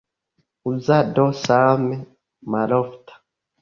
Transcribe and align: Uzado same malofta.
Uzado 0.71 1.25
same 1.43 1.97
malofta. 2.51 3.13